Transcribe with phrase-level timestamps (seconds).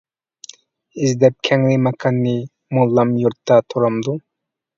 [1.03, 2.33] ئىزدەپ كەڭرى ماكاننى
[2.79, 4.19] موللام يۇرتتا تۇرامدۇ.